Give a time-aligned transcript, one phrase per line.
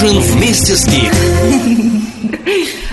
[0.00, 1.12] Ужин вместе с Гик.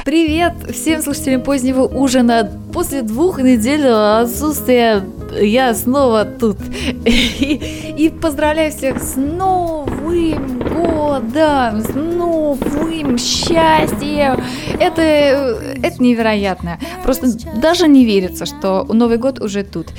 [0.05, 2.49] Привет всем слушателям позднего ужина.
[2.73, 5.03] После двух недель отсутствия
[5.39, 6.57] я снова тут.
[7.05, 14.43] И, и поздравляю всех с Новым годом, с новым счастьем.
[14.79, 16.79] Это, это невероятно.
[17.03, 17.27] Просто
[17.61, 19.89] даже не верится, что Новый год уже тут.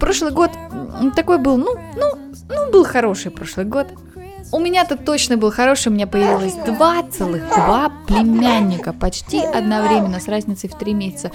[0.00, 0.50] Прошлый год
[1.14, 2.10] такой был, ну, ну,
[2.48, 3.86] ну, был хороший прошлый год.
[4.52, 10.28] У меня-то точно был хороший, у меня появилось два целых два племянника почти одновременно с
[10.28, 11.30] разницей в три месяца.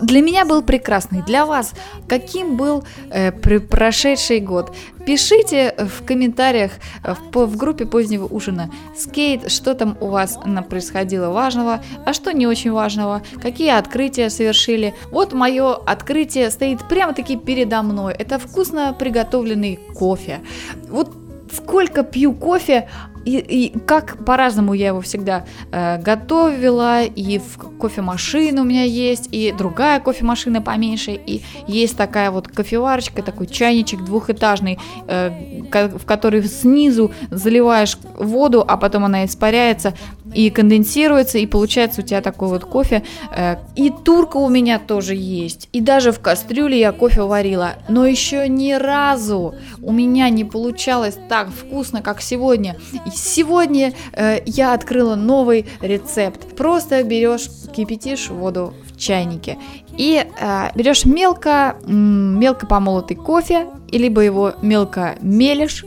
[0.00, 1.22] Для меня был прекрасный.
[1.22, 1.72] Для вас
[2.08, 4.74] каким был э, прошедший год?
[5.04, 6.72] Пишите в комментариях
[7.02, 8.70] э, в, в группе позднего ужина.
[8.96, 14.94] Скейт, что там у вас происходило важного, а что не очень важного, какие открытия совершили.
[15.10, 18.14] Вот мое открытие стоит прямо-таки передо мной.
[18.14, 20.40] Это вкусно приготовленный кофе.
[20.88, 21.21] Вот
[21.52, 22.88] сколько пью кофе,
[23.24, 29.28] и, и как по-разному я его всегда э, готовила, и в кофемашина у меня есть,
[29.30, 35.30] и другая кофемашина поменьше, и есть такая вот кофеварочка, такой чайничек двухэтажный, э,
[35.70, 39.94] в который снизу заливаешь воду, а потом она испаряется
[40.34, 43.02] и конденсируется, и получается у тебя такой вот кофе.
[43.34, 48.06] Э, и турка у меня тоже есть, и даже в кастрюле я кофе варила, но
[48.06, 52.76] еще ни разу у меня не получалось так вкусно, как сегодня.
[53.14, 56.56] Сегодня э, я открыла новый рецепт.
[56.56, 59.58] Просто берешь, кипятишь воду в чайнике
[59.96, 65.84] и э, берешь мелко, мелко помолотый кофе, и либо его мелко мелешь.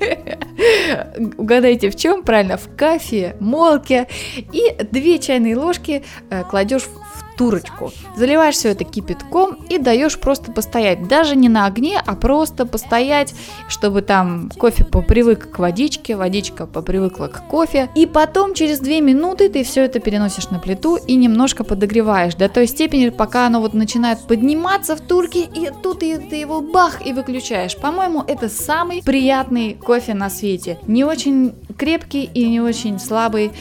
[1.36, 2.22] Угадайте в чем?
[2.22, 4.08] Правильно, в кофе, молке.
[4.52, 7.92] И две чайные ложки э, кладешь в турочку.
[8.16, 11.08] Заливаешь все это кипятком и даешь просто постоять.
[11.08, 13.34] Даже не на огне, а просто постоять,
[13.68, 17.88] чтобы там кофе попривык к водичке, водичка попривыкла к кофе.
[17.94, 22.48] И потом через 2 минуты ты все это переносишь на плиту и немножко подогреваешь до
[22.48, 27.06] той степени, пока оно вот начинает подниматься в турке, и тут ты, ты его бах
[27.06, 27.76] и выключаешь.
[27.76, 30.78] По-моему, это самый приятный кофе на свете.
[30.88, 33.52] Не очень крепкий и не очень слабый,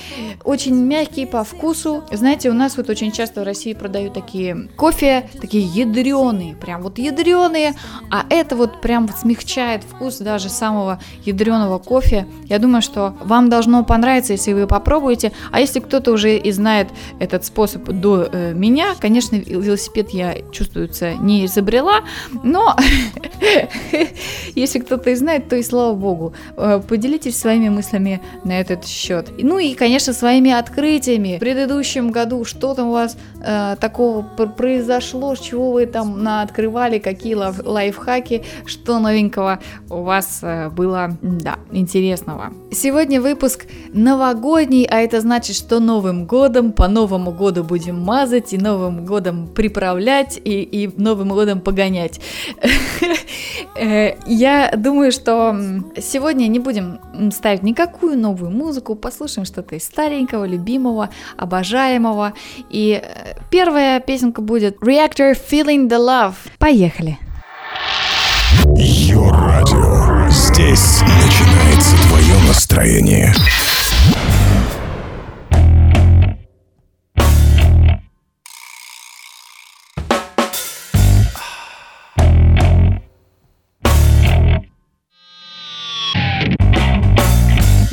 [0.44, 2.04] очень мягкий по вкусу.
[2.12, 6.82] Знаете, у нас вот очень часто в России России продают такие кофе, такие ядреные, прям
[6.82, 7.76] вот ядреные,
[8.10, 12.26] а это вот прям смягчает вкус даже самого ядреного кофе.
[12.46, 15.32] Я думаю, что вам должно понравиться, если вы попробуете.
[15.52, 16.88] А если кто-то уже и знает
[17.20, 22.02] этот способ до э, меня, конечно, велосипед я, чувствуется, не изобрела,
[22.44, 22.76] но
[24.56, 26.34] если кто-то и знает, то и слава богу.
[26.58, 29.30] Э, поделитесь своими мыслями на этот счет.
[29.38, 31.36] Ну и, конечно, своими открытиями.
[31.36, 33.18] В предыдущем году что там у вас
[33.52, 41.18] э, такого произошло, чего вы там открывали, какие лайфхаки, что новенького у вас э, было,
[41.22, 42.54] да, интересного.
[42.72, 48.58] Сегодня выпуск новогодний, а это значит, что Новым годом, по Новому году будем мазать и
[48.58, 52.22] Новым годом приправлять и, и Новым годом погонять.
[53.74, 55.56] Э, я думаю, что
[55.98, 57.00] сегодня не будем
[57.32, 62.34] ставить никакую новую музыку, послушаем что-то из старенького, любимого, обожаемого.
[62.70, 63.02] И
[63.50, 66.36] первая песенка будет Reactor Feeling the Love.
[66.60, 67.18] Поехали!
[68.78, 70.30] Йо-радио.
[70.30, 73.34] Здесь начинается твое настроение.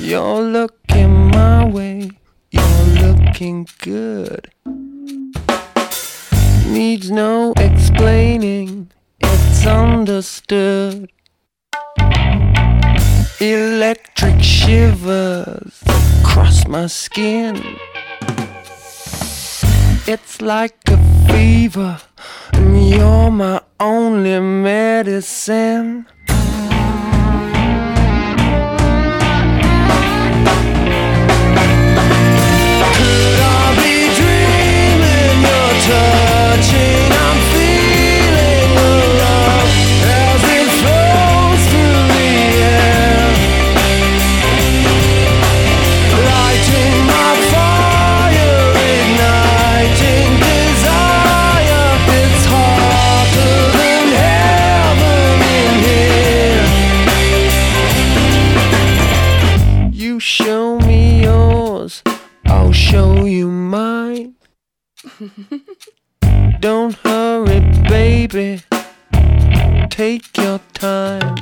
[0.00, 2.10] You're looking my way,
[2.50, 4.48] you're looking good.
[6.68, 8.90] Needs no explaining,
[9.20, 11.10] it's understood.
[13.40, 15.82] Electric shivers
[16.20, 17.56] across my skin.
[20.06, 21.98] It's like a fever,
[22.52, 26.06] and you're my only medicine.
[66.60, 68.62] Don't hurry, baby.
[69.90, 71.36] Take your time.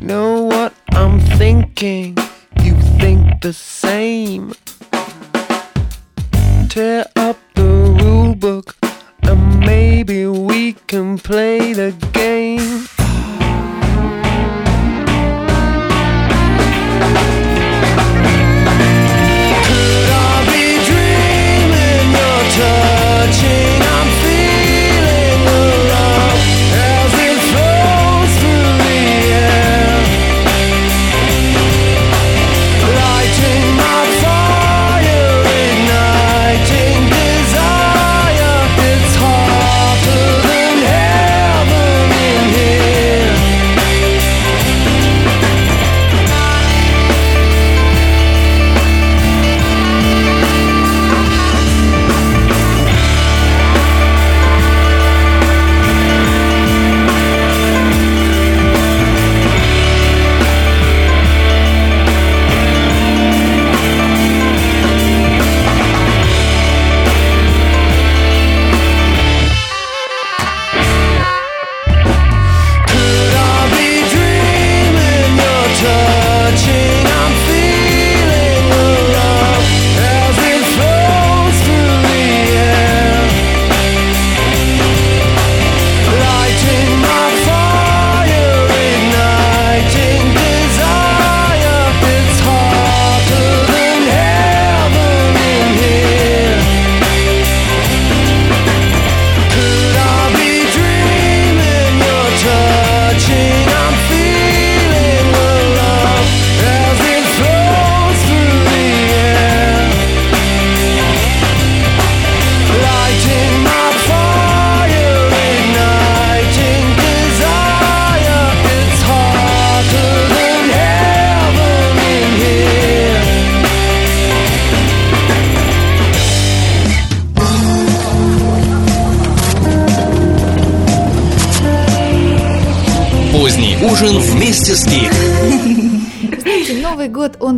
[0.00, 2.16] Know what I'm thinking?
[2.62, 4.54] You think the same.
[6.68, 7.62] Tear up the
[8.02, 8.76] rule book
[9.22, 12.88] and maybe we can play the game.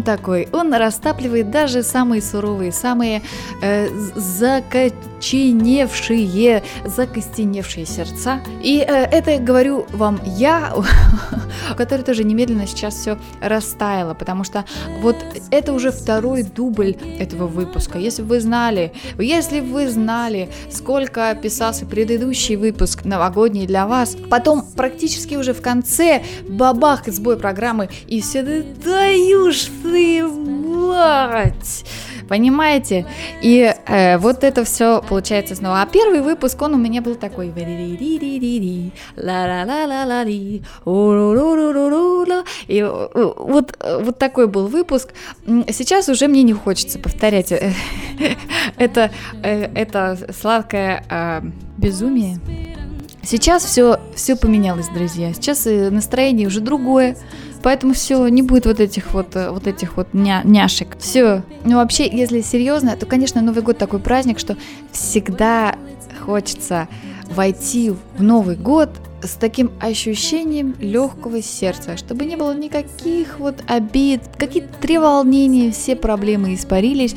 [0.03, 3.23] Такой, он растапливает даже самые суровые, самые
[3.63, 8.41] э, закоченевшие, закостеневшие сердца.
[8.63, 10.75] И э, это говорю вам я,
[11.73, 14.65] у которой тоже немедленно сейчас все растаяло, потому что
[15.01, 15.17] вот
[15.51, 17.99] это уже второй дубль этого выпуска.
[17.99, 25.35] Если вы знали, если вы знали, сколько писался предыдущий выпуск новогодний для вас, потом практически
[25.35, 31.85] уже в конце бабах сбой программы, и все даю ж ты, мать!
[32.31, 33.07] Понимаете?
[33.43, 35.83] И э, вот это все получается снова.
[35.83, 37.51] А первый выпуск, он у меня был такой.
[42.69, 45.09] И э, вот, э, вот такой был выпуск.
[45.45, 47.73] Сейчас уже мне не хочется повторять э,
[48.77, 49.11] это,
[49.43, 51.43] это сладкое
[51.79, 52.39] безумие.
[53.25, 55.33] Сейчас все, все поменялось, друзья.
[55.35, 57.17] Сейчас настроение уже другое.
[57.63, 60.97] Поэтому все, не будет вот этих вот, э, вот этих вот ня- няшек.
[60.99, 61.43] Все.
[61.65, 64.57] Ну, вообще, если серьезно, то, конечно, Новый год такой праздник, что
[64.93, 65.77] всегда
[66.25, 66.89] хочется
[67.35, 68.91] войти в Новый год
[69.23, 76.55] с таким ощущением легкого сердца, чтобы не было никаких вот обид, какие-то треволнения, все проблемы
[76.55, 77.15] испарились,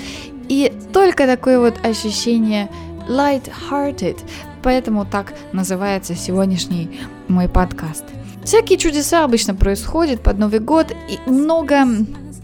[0.49, 2.69] и только такое вот ощущение
[3.07, 4.17] light-hearted,
[4.61, 8.03] поэтому так называется сегодняшний мой подкаст.
[8.43, 11.85] Всякие чудеса обычно происходят под Новый год, и много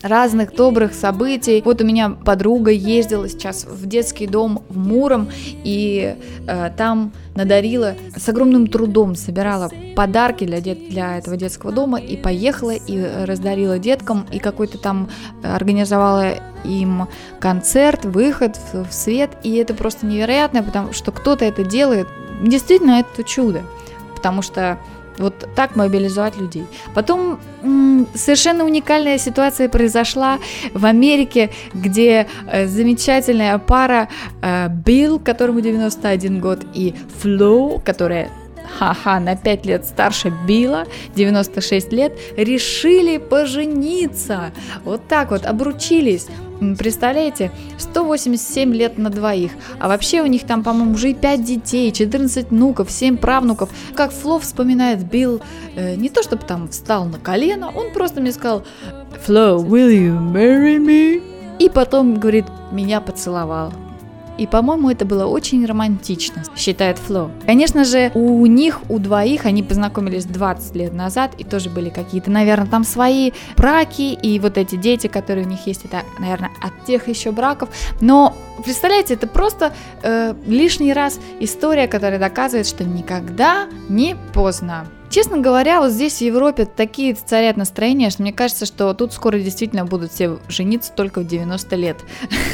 [0.01, 1.61] разных добрых событий.
[1.65, 5.29] Вот у меня подруга ездила сейчас в детский дом в Муром,
[5.63, 6.15] и
[6.47, 12.15] э, там надарила, с огромным трудом собирала подарки для, дет, для этого детского дома, и
[12.15, 15.09] поехала, и раздарила деткам, и какой-то там
[15.43, 17.07] организовала им
[17.39, 22.07] концерт, выход в, в свет, и это просто невероятно, потому что кто-то это делает.
[22.41, 23.63] Действительно, это чудо,
[24.15, 24.79] потому что
[25.19, 26.65] вот так мобилизовать людей.
[26.95, 27.39] Потом
[28.15, 30.39] совершенно уникальная ситуация произошла
[30.73, 34.09] в Америке, где э, замечательная пара
[34.41, 38.29] э, Билл, которому 91 год, и Фло, которая
[38.77, 40.85] ха-ха, на 5 лет старше Билла,
[41.15, 44.51] 96 лет, решили пожениться.
[44.83, 46.27] Вот так вот, обручились.
[46.77, 49.51] Представляете, 187 лет на двоих.
[49.79, 53.69] А вообще у них там, по-моему, уже и 5 детей, 14 внуков, 7 правнуков.
[53.95, 55.41] Как Фло вспоминает, Билл
[55.75, 58.63] э, не то чтобы там встал на колено, он просто мне сказал
[59.25, 61.23] «Фло, will you marry me?»
[61.59, 63.73] И потом, говорит, меня поцеловал.
[64.39, 67.29] И, по-моему, это было очень романтично, считает Фло.
[67.45, 72.31] Конечно же, у них, у двоих, они познакомились 20 лет назад, и тоже были какие-то,
[72.31, 76.85] наверное, там свои браки, и вот эти дети, которые у них есть, это, наверное, от
[76.85, 77.69] тех еще браков.
[77.99, 84.87] Но представляете, это просто э, лишний раз история, которая доказывает, что никогда не поздно.
[85.09, 89.39] Честно говоря, вот здесь в Европе такие царят настроения, что мне кажется, что тут скоро
[89.39, 91.97] действительно будут все жениться только в 90 лет.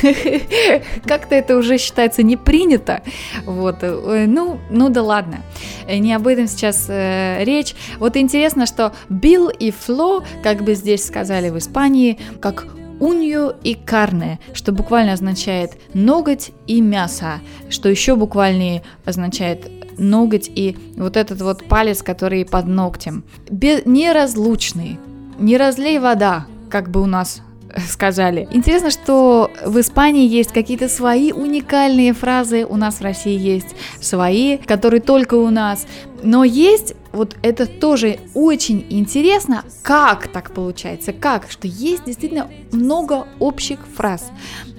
[1.06, 3.02] Как-то это уже считается не принято.
[3.46, 5.42] Вот, ну, ну да ладно.
[5.88, 7.76] Не об этом сейчас э, речь.
[8.00, 12.68] Вот интересно, что Билл и Фло, как бы здесь сказали в Испании, как
[13.00, 20.78] унью и карне, что буквально означает ноготь и мясо, что еще буквальнее означает ноготь и
[20.96, 23.24] вот этот вот палец, который под ногтем.
[23.50, 25.00] Без, неразлучный,
[25.40, 27.42] не разлей вода, как бы у нас
[27.90, 28.48] сказали.
[28.52, 34.58] Интересно, что в Испании есть какие-то свои уникальные фразы, у нас в России есть свои,
[34.58, 35.86] которые только у нас.
[36.24, 43.28] Но есть, вот это тоже очень интересно, как так получается, как, что есть действительно много
[43.40, 44.32] общих фраз.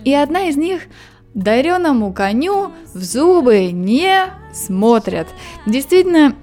[0.05, 0.83] И одна из них
[1.37, 5.29] дареному коню в зубы не смотрят.
[5.67, 6.35] Действительно,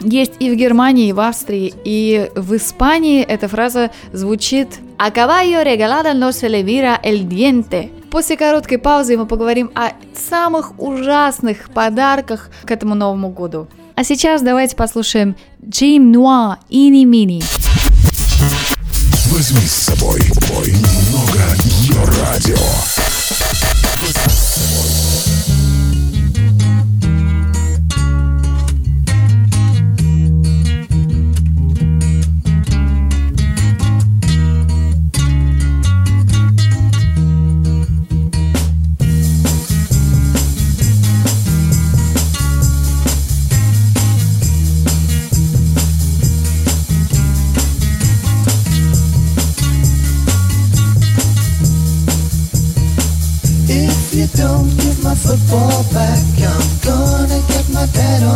[0.00, 5.64] есть и в Германии, и в Австрии, и в Испании эта фраза звучит «A caballo
[5.64, 7.90] regalado no se le vira el diente».
[8.10, 13.68] После короткой паузы мы поговорим о самых ужасных подарках к этому Новому году.
[13.94, 17.42] А сейчас давайте послушаем Джим Нуа «Ини Мини».
[19.30, 22.56] Возьми с собой мой немного ее радио.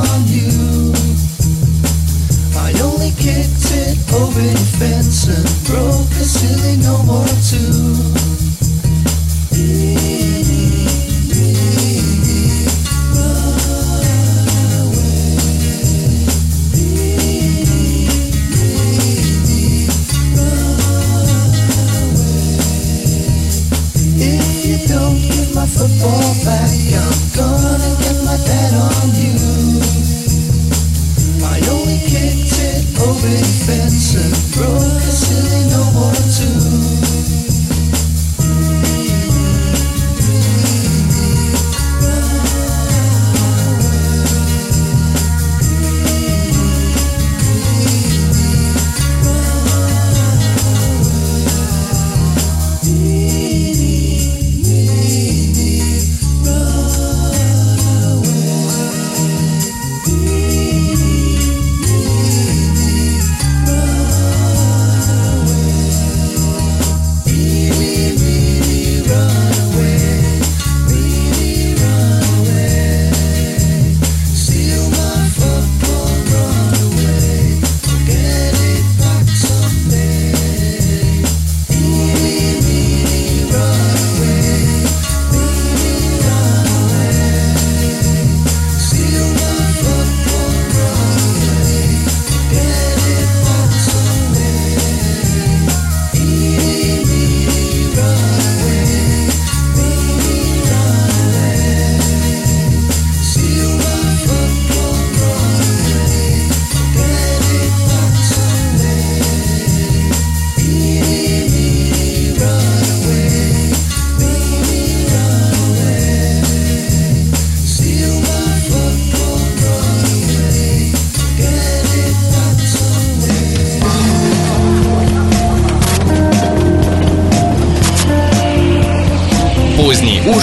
[0.01, 0.93] On you.
[2.57, 8.20] I only kicked it over the fence and broke a silly no more too.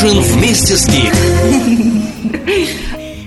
[0.08, 1.14] Ужин вместе с Гик.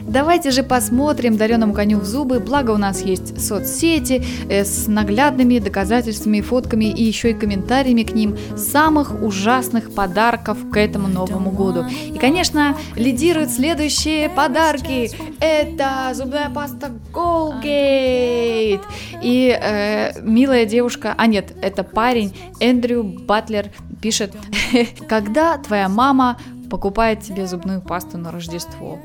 [0.07, 5.61] Давайте же посмотрим дареному коню в зубы, благо у нас есть соцсети э, с наглядными
[5.61, 11.85] доказательствами, фотками и еще и комментариями к ним самых ужасных подарков к этому Новому году.
[12.13, 15.13] И, конечно, лидируют следующие подарки.
[15.39, 18.83] Это зубная паста Colgate.
[19.23, 23.71] И э, милая девушка, а нет, это парень Эндрю Батлер
[24.01, 24.35] пишет,
[25.09, 26.37] когда твоя мама
[26.71, 28.99] покупает себе зубную пасту на Рождество.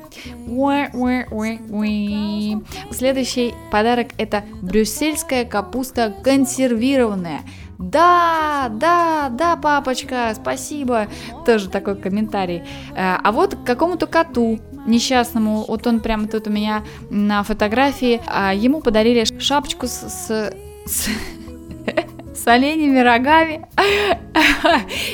[2.90, 7.40] Следующий подарок это брюссельская капуста консервированная.
[7.78, 11.08] Да, да, да, папочка, спасибо.
[11.44, 12.62] Тоже такой комментарий.
[12.96, 18.54] Э, А вот какому-то коту несчастному, вот он прямо тут у меня на фотографии, а,
[18.54, 20.54] ему подарили шапочку с, с-
[20.86, 21.08] с-
[22.36, 23.66] с оленями рогами.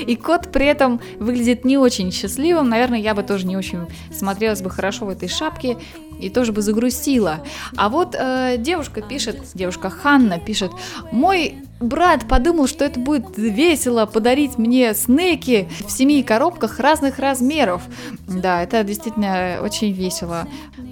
[0.07, 2.69] И кот при этом выглядит не очень счастливым.
[2.69, 5.76] Наверное, я бы тоже не очень смотрелась бы хорошо в этой шапке
[6.21, 7.45] и тоже бы загрустила.
[7.76, 10.71] А вот э, девушка пишет, девушка Ханна пишет,
[11.11, 17.83] мой брат подумал, что это будет весело подарить мне снеки в семи коробках разных размеров.
[18.27, 20.47] Да, это действительно очень весело.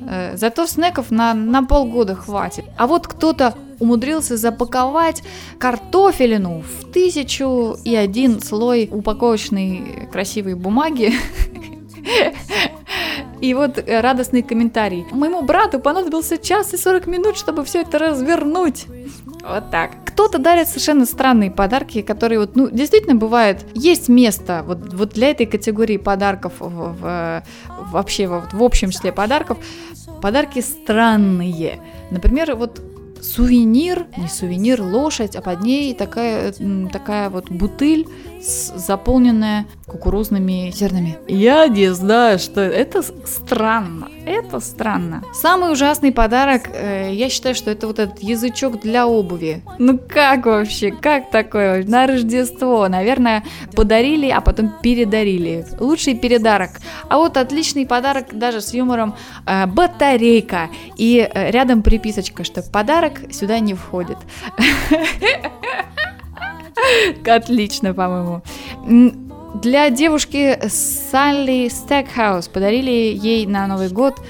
[0.09, 2.65] Э, Зато снеков на, на полгода хватит.
[2.77, 5.23] А вот кто-то умудрился запаковать
[5.59, 11.15] картофелину в тысячу и один слой упаковочной красивой бумаги.
[13.41, 15.07] И вот радостный комментарий.
[15.13, 18.87] Моему брату понадобился час и 40 минут, чтобы все это развернуть.
[19.43, 19.93] Вот так.
[20.21, 25.31] Кто-то дарит совершенно странные подарки, которые вот, ну, действительно бывает, есть место вот, вот для
[25.31, 27.43] этой категории подарков в, в-
[27.91, 29.57] вообще вот, в общем числе подарков.
[30.21, 31.81] Подарки странные.
[32.11, 32.83] Например, вот
[33.23, 36.53] сувенир, не сувенир, лошадь, а под ней такая,
[36.93, 38.07] такая вот бутыль,
[38.77, 41.17] заполненная кукурузными зернами.
[41.29, 44.11] Я не знаю, что это странно.
[44.27, 45.23] Это странно.
[45.33, 49.63] Самый ужасный подарок, э, я считаю, что это вот этот язычок для обуви.
[49.79, 51.85] Ну как вообще, как такое?
[51.85, 55.67] На Рождество, наверное, подарили, а потом передарили.
[55.79, 56.71] Лучший передарок.
[57.09, 59.15] А вот отличный подарок даже с юмором
[59.47, 60.69] э, батарейка.
[60.97, 64.19] И э, рядом приписочка, что подарок сюда не входит.
[67.27, 68.43] Отлично, по-моему.
[69.55, 74.21] Для девушки Салли Стекхаус подарили ей на Новый год,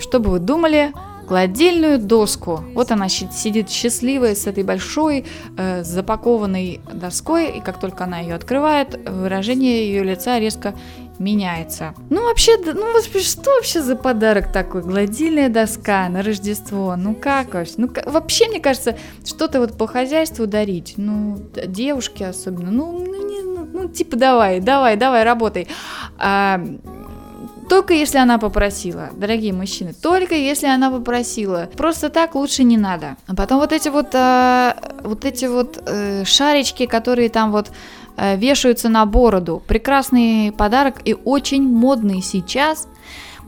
[0.00, 0.92] что бы вы думали,
[1.26, 2.60] гладильную доску.
[2.74, 5.24] Вот она сидит счастливая с этой большой
[5.56, 10.74] э, запакованной доской, и как только она ее открывает, выражение ее лица резко
[11.18, 11.94] меняется.
[12.10, 12.84] Ну вообще, ну
[13.20, 14.82] что вообще за подарок такой?
[14.82, 16.96] Гладильная доска на Рождество.
[16.96, 17.74] Ну как вообще?
[17.78, 20.94] Ну вообще мне кажется, что-то вот по хозяйству дарить.
[20.96, 22.70] Ну девушке особенно.
[22.70, 23.51] Ну, ну, не-
[23.82, 25.68] ну, типа давай, давай, давай, работай.
[26.18, 26.60] А,
[27.68, 31.70] только если она попросила, дорогие мужчины, только если она попросила.
[31.76, 33.16] Просто так лучше не надо.
[33.26, 37.70] А потом вот эти вот, а, вот эти вот э, шарички, которые там вот
[38.16, 39.62] э, вешаются на бороду.
[39.66, 42.88] Прекрасный подарок и очень модный сейчас.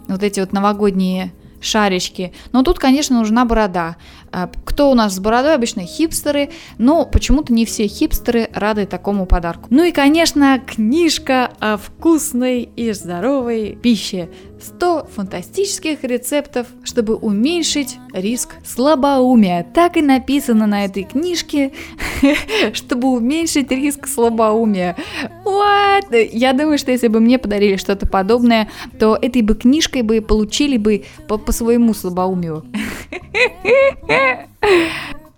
[0.09, 1.33] Вот эти вот новогодние
[1.65, 2.33] шарички.
[2.53, 3.97] Но тут, конечно, нужна борода.
[4.33, 5.55] А, Кто у нас с бородой?
[5.55, 9.69] Обычно хипстеры, но почему-то не все хипстеры рады такому подарку.
[9.71, 14.29] Ну и, конечно, книжка о вкусной и здоровой пище.
[14.65, 19.67] 100 фантастических рецептов, чтобы уменьшить риск слабоумия.
[19.75, 21.73] Так и написано на этой книжке,
[22.73, 24.97] чтобы уменьшить риск слабоумия.
[25.45, 26.31] What?
[26.33, 30.77] Я думаю, что если бы мне подарили что-то подобное, то этой бы книжкой бы получили
[30.77, 32.65] бы по, по своему слабоумию.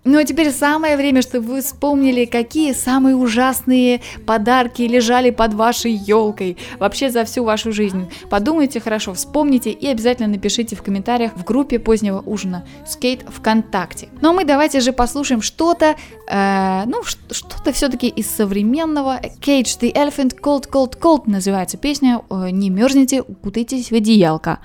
[0.07, 5.91] Ну а теперь самое время, чтобы вы вспомнили, какие самые ужасные подарки лежали под вашей
[5.91, 8.09] елкой вообще за всю вашу жизнь.
[8.31, 14.09] Подумайте хорошо, вспомните и обязательно напишите в комментариях в группе позднего ужина Скейт ВКонтакте.
[14.21, 15.97] Ну а мы давайте же послушаем что-то,
[16.29, 19.21] э, ну что-то все-таки из современного.
[19.41, 22.23] Cage the Elephant Cold Cold Cold называется песня.
[22.31, 24.61] Э, Не мерзните, укутайтесь в одеялко.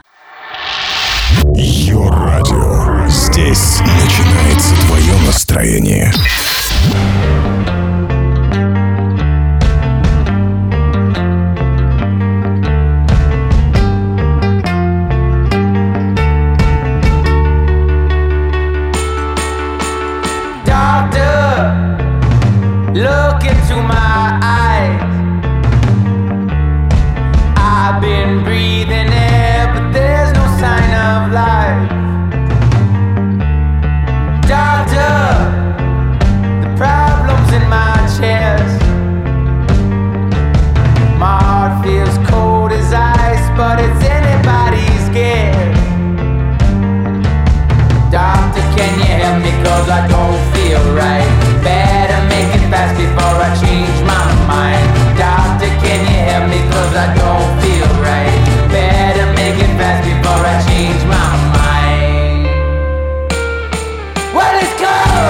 [1.55, 3.07] Йо-радио.
[3.09, 6.11] Здесь начинается твое настроение.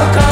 [0.02, 0.31] Welcome.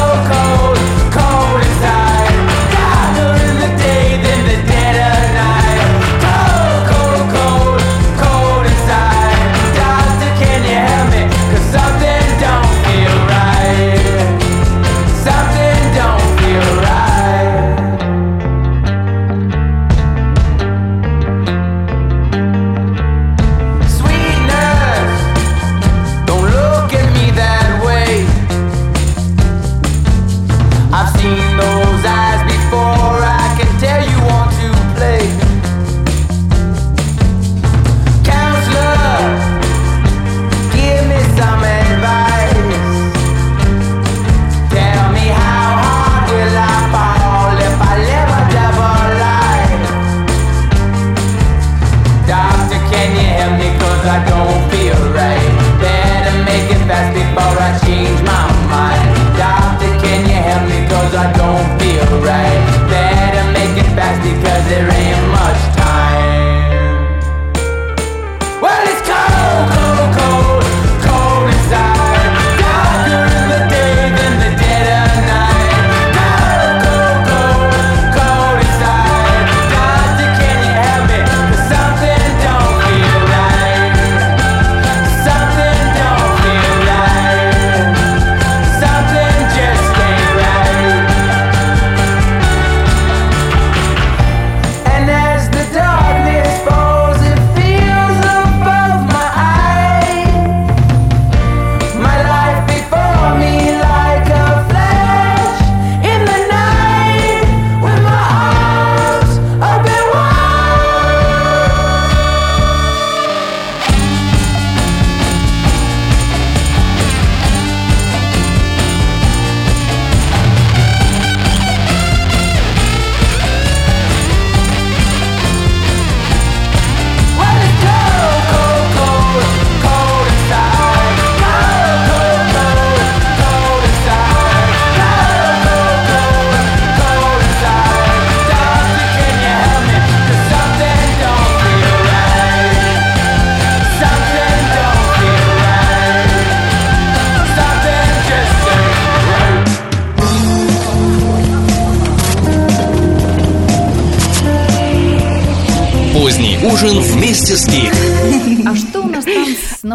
[55.20, 55.80] alright.
[55.80, 59.08] Better make it fast before I change my mind.
[59.36, 60.78] Doctor, can you help me?
[60.88, 62.60] Cause I don't feel right.
[62.88, 65.79] Better make it fast because there ain't much time.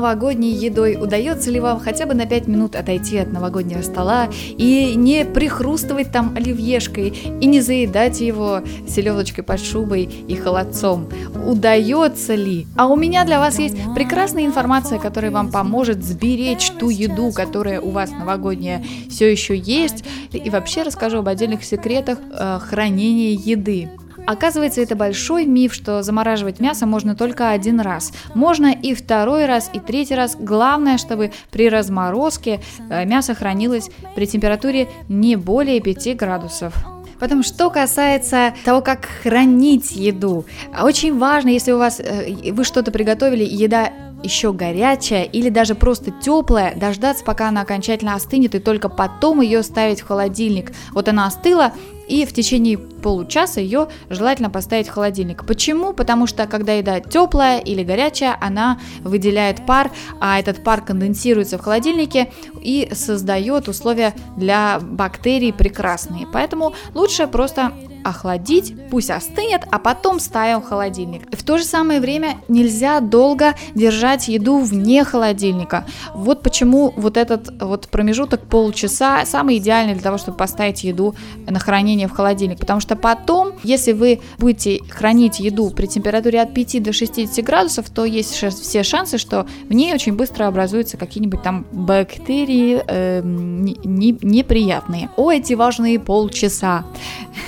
[0.06, 0.98] Новогодней едой?
[1.02, 6.12] Удается ли вам хотя бы на 5 минут отойти от новогоднего стола и не прихрустывать
[6.12, 11.10] там оливьешкой и не заедать его селедочкой под шубой и холодцом?
[11.48, 12.68] Удается ли?
[12.78, 17.82] А у меня для вас есть прекрасная информация, которая вам поможет сберечь ту еду, которая
[17.82, 20.04] у вас новогодняя все еще есть.
[20.32, 23.90] И вообще расскажу об отдельных секретах э, хранения еды.
[24.26, 28.12] Оказывается, это большой миф, что замораживать мясо можно только один раз.
[28.34, 30.36] Можно и второй раз, и третий раз.
[30.40, 36.74] Главное, чтобы при разморозке э, мясо хранилось при температуре не более 5 градусов.
[37.20, 40.46] Потом, что касается того, как хранить еду,
[40.82, 43.92] очень важно, если у вас э, вы что-то приготовили, еда
[44.24, 49.64] еще горячая или даже просто теплая, дождаться, пока она окончательно остынет, и только потом ее
[49.64, 50.74] ставить в холодильник.
[50.92, 51.74] Вот она остыла,
[52.08, 55.46] и в течение получаса ее желательно поставить в холодильник.
[55.46, 55.94] Почему?
[55.94, 61.62] Потому что когда еда теплая или горячая, она выделяет пар, а этот пар конденсируется в
[61.62, 66.28] холодильнике и создает условия для бактерий прекрасные.
[66.32, 67.72] Поэтому лучше просто
[68.06, 71.24] охладить, пусть остынет, а потом ставим в холодильник.
[71.36, 75.86] В то же самое время нельзя долго держать еду вне холодильника.
[76.14, 81.16] Вот почему вот этот вот промежуток полчаса самый идеальный для того, чтобы поставить еду
[81.48, 82.60] на хранение в холодильник.
[82.60, 87.90] Потому что потом, если вы будете хранить еду при температуре от 5 до 60 градусов,
[87.90, 93.78] то есть все шансы, что в ней очень быстро образуются какие-нибудь там бактерии э, не,
[93.84, 95.10] не, неприятные.
[95.18, 96.86] О, эти важные полчаса.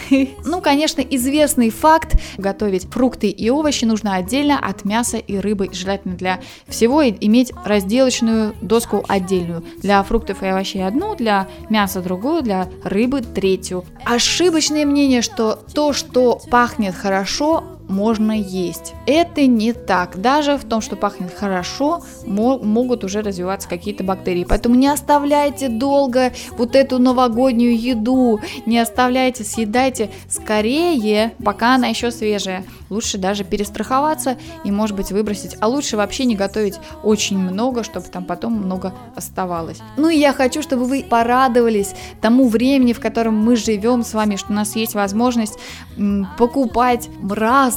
[0.47, 5.69] Ну, конечно, известный факт, готовить фрукты и овощи нужно отдельно от мяса и рыбы.
[5.73, 9.63] Желательно для всего иметь разделочную доску отдельную.
[9.81, 13.83] Для фруктов и овощей одну, для мяса другую, для рыбы третью.
[14.05, 18.93] Ошибочное мнение, что то, что пахнет хорошо, можно есть.
[19.05, 20.19] Это не так.
[20.21, 24.45] Даже в том, что пахнет хорошо, мо- могут уже развиваться какие-то бактерии.
[24.47, 32.11] Поэтому не оставляйте долго вот эту новогоднюю еду, не оставляйте, съедайте скорее, пока она еще
[32.11, 32.63] свежая.
[32.89, 35.57] Лучше даже перестраховаться и, может быть, выбросить.
[35.59, 39.79] А лучше вообще не готовить очень много, чтобы там потом много оставалось.
[39.97, 44.35] Ну и я хочу, чтобы вы порадовались тому времени, в котором мы живем с вами,
[44.37, 45.59] что у нас есть возможность
[45.97, 47.09] м, покупать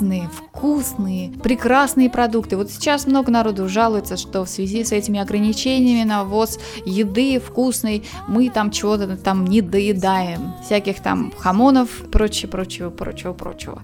[0.01, 2.57] разные, вкусные, прекрасные продукты.
[2.57, 8.05] Вот сейчас много народу жалуется, что в связи с этими ограничениями на ввоз еды вкусной
[8.27, 10.55] мы там чего-то там не доедаем.
[10.65, 13.83] Всяких там хамонов, прочее, прочего, прочего, прочего.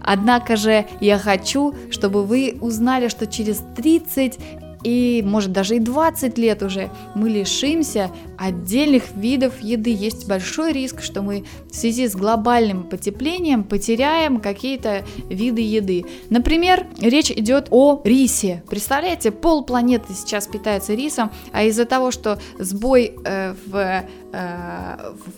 [0.00, 4.38] Однако же я хочу, чтобы вы узнали, что через 30
[4.86, 9.92] и, может, даже и 20 лет уже мы лишимся отдельных видов еды.
[9.92, 16.04] Есть большой риск, что мы в связи с глобальным потеплением потеряем какие-то виды еды.
[16.30, 18.62] Например, речь идет о рисе.
[18.70, 24.04] Представляете, пол планеты сейчас питается рисом, а из-за того, что сбой э, в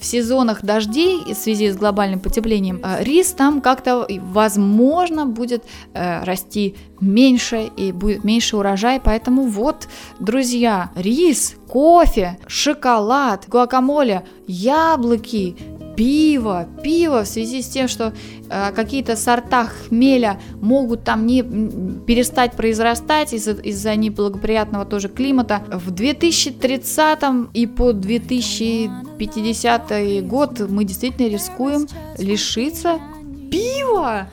[0.01, 6.25] в сезонах дождей в связи с глобальным потеплением, э, рис там как-то, возможно, будет э,
[6.25, 9.01] расти меньше и будет меньше урожай.
[9.01, 15.57] Поэтому вот, друзья, рис, кофе, шоколад, гуакамоле, яблоки,
[15.99, 18.13] пиво, пиво в связи с тем, что
[18.49, 25.65] э, какие-то сорта хмеля могут там не перестать произрастать из-за, из-за неблагоприятного тоже климата.
[25.73, 27.19] В 2030
[27.53, 33.01] и по 2050 год мы действительно рискуем лишиться
[33.51, 34.29] пива,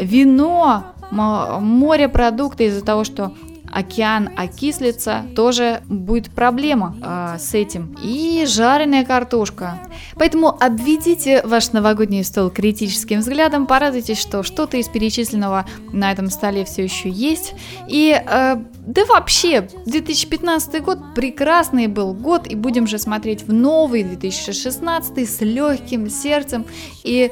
[0.00, 3.32] вино, морепродукты из-за того, что
[3.72, 7.96] океан окислится, тоже будет проблема э, с этим.
[8.02, 9.80] И жареная картошка.
[10.16, 16.64] Поэтому обведите ваш новогодний стол критическим взглядом, порадуйтесь, что что-то из перечисленного на этом столе
[16.64, 17.54] все еще есть.
[17.88, 18.56] И э,
[18.88, 25.40] да вообще, 2015 год прекрасный был год, и будем же смотреть в новый 2016 с
[25.40, 26.64] легким сердцем.
[27.04, 27.30] И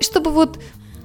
[0.00, 0.60] чтобы вот,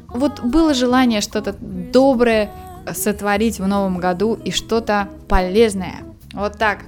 [0.10, 2.52] вот было желание что-то доброе,
[2.94, 6.02] сотворить в новом году и что-то полезное.
[6.34, 6.80] Вот так.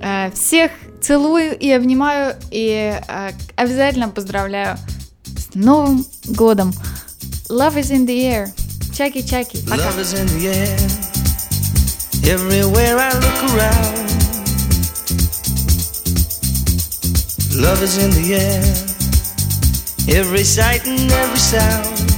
[0.00, 0.70] Э, всех
[1.00, 4.76] целую и обнимаю и э, обязательно поздравляю
[5.24, 6.72] с Новым годом.
[7.48, 8.48] Love is in the air.
[8.94, 9.58] Чаки-чаки.
[9.68, 10.78] Love is in the air.
[12.24, 14.08] Everywhere I look around.
[17.54, 18.88] Love is in the air.
[20.08, 22.17] Every sight and every sound.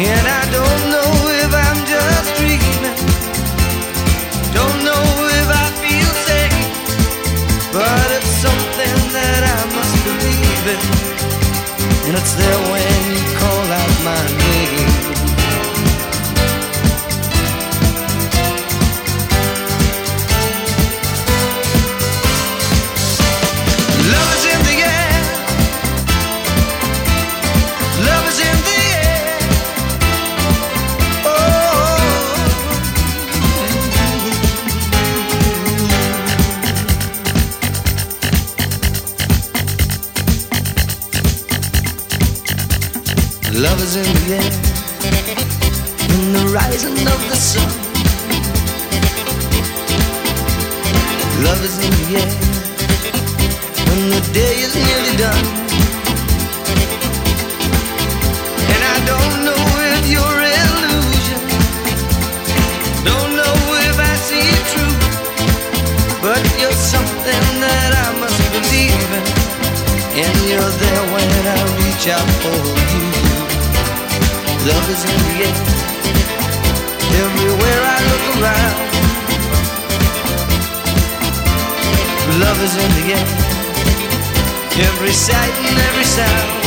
[0.00, 1.10] And I don't know
[1.42, 2.94] if I'm just dreaming,
[4.54, 5.04] don't know
[5.40, 10.80] if I feel safe, but it's something that I must believe in,
[12.06, 15.37] and it's there when you call out my name.
[43.78, 44.50] Love is in the air.
[46.10, 47.70] In the rising of the sun.
[51.46, 52.32] Love is in the air
[53.86, 55.46] when the day is nearly done.
[58.74, 59.62] And I don't know
[59.94, 61.40] if you're illusion,
[63.06, 64.98] don't know if I see it true,
[66.20, 69.26] but you're something that I must believe in,
[70.26, 72.58] and you're there when I reach out for
[73.22, 73.27] you.
[74.68, 75.56] Love is in the air,
[77.24, 78.76] everywhere I look around.
[82.38, 83.26] Love is in the air.
[84.88, 86.57] Every sight and every sound